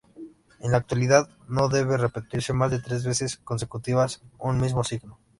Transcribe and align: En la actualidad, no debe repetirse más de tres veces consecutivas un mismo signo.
En 0.61 0.71
la 0.71 0.77
actualidad, 0.77 1.29
no 1.47 1.69
debe 1.69 1.95
repetirse 1.95 2.53
más 2.53 2.71
de 2.71 2.79
tres 2.79 3.05
veces 3.05 3.37
consecutivas 3.37 4.23
un 4.39 4.59
mismo 4.59 4.83
signo. 4.83 5.19